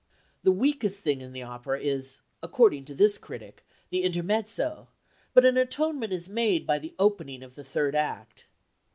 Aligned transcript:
The 0.41 0.51
weakest 0.51 1.03
thing 1.03 1.21
in 1.21 1.31
the 1.31 1.43
opera 1.43 1.79
is, 1.79 2.21
according 2.41 2.85
to 2.85 2.95
this 2.95 3.19
critic, 3.19 3.63
the 3.91 4.01
intermezzo, 4.01 4.87
but 5.35 5.45
an 5.45 5.57
atonement 5.57 6.11
is 6.11 6.27
made 6.27 6.65
by 6.65 6.79
the 6.79 6.95
opening 6.97 7.43
of 7.43 7.53
the 7.53 7.63
third 7.63 7.93
act. 7.95 8.47